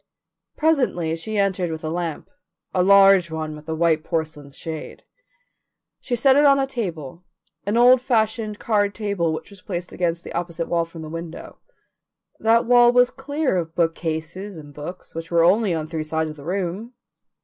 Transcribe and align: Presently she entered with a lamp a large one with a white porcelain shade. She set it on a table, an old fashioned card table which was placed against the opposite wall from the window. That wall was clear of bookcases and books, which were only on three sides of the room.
Presently 0.57 1.15
she 1.15 1.37
entered 1.37 1.69
with 1.69 1.83
a 1.83 1.89
lamp 1.91 2.27
a 2.73 2.81
large 2.81 3.29
one 3.29 3.55
with 3.55 3.69
a 3.69 3.75
white 3.75 4.03
porcelain 4.03 4.49
shade. 4.49 5.03
She 5.99 6.15
set 6.15 6.35
it 6.35 6.43
on 6.43 6.57
a 6.57 6.65
table, 6.65 7.23
an 7.67 7.77
old 7.77 8.01
fashioned 8.01 8.57
card 8.57 8.95
table 8.95 9.31
which 9.31 9.51
was 9.51 9.61
placed 9.61 9.91
against 9.91 10.23
the 10.23 10.33
opposite 10.33 10.67
wall 10.67 10.85
from 10.85 11.03
the 11.03 11.07
window. 11.09 11.59
That 12.39 12.65
wall 12.65 12.91
was 12.91 13.11
clear 13.11 13.55
of 13.57 13.75
bookcases 13.75 14.57
and 14.57 14.73
books, 14.73 15.13
which 15.13 15.29
were 15.29 15.43
only 15.43 15.71
on 15.71 15.85
three 15.85 16.01
sides 16.03 16.31
of 16.31 16.35
the 16.35 16.45
room. 16.45 16.93